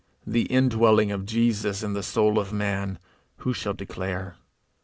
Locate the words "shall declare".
3.53-4.35